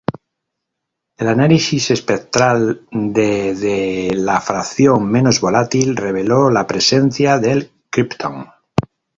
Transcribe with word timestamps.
El 1.19 1.27
análisis 1.27 1.91
espectral 1.91 2.87
de 3.19 3.53
de 3.53 4.11
la 4.15 4.41
fracción 4.41 5.05
menos 5.11 5.39
volátil 5.41 5.95
reveló 5.95 6.49
la 6.49 6.65
presencia 6.65 7.37
del 7.37 7.71
kriptón. 7.91 8.47